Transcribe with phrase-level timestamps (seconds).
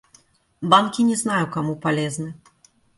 [0.61, 2.33] Банки не знаю кому полезны.